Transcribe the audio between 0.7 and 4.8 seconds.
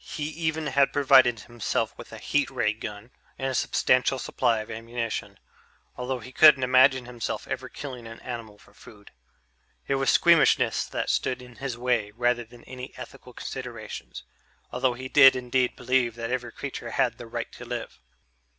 provided himself with a heat ray gun and a substantial supply of